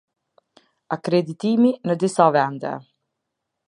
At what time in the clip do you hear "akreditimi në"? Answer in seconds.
0.97-1.99